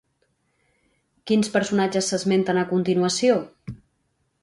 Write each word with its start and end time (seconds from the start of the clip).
Quins 1.31 1.53
personatges 1.57 2.11
s'esmenten 2.15 2.65
a 2.65 2.67
continuació? 2.75 3.41